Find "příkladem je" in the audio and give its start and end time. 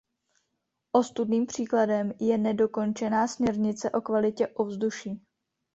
1.45-2.37